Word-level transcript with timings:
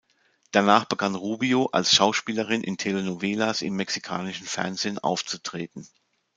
Danach 0.49 0.85
begann 0.85 1.13
Rubio, 1.13 1.67
als 1.67 1.93
Schauspielerin 1.93 2.63
in 2.63 2.75
Telenovelas 2.77 3.61
im 3.61 3.75
mexikanischen 3.75 4.47
Fernsehen 4.47 4.97
aufzutreten. 4.97 5.87